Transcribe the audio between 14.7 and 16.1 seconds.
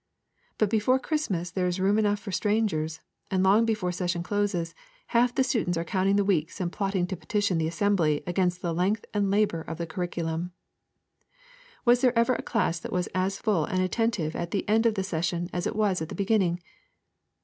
of the session as it was at